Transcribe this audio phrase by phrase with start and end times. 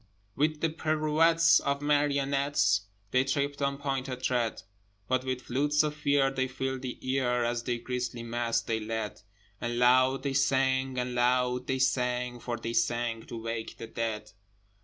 [0.35, 4.63] With the pirouettes of marionettes, They tripped on pointed tread:
[5.07, 9.21] But with flutes of Fear they filled the ear, As their grisly masque they led,
[9.61, 14.31] And loud they sang, and loud they sang, For they sang to wake the dead.